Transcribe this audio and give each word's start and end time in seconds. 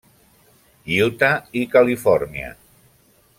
Utah 1.07 1.31
i 1.61 1.63
Califòrnia. 1.75 2.51